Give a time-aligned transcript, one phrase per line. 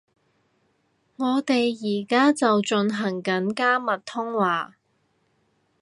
[1.17, 4.73] 我哋而家就進行緊加密通話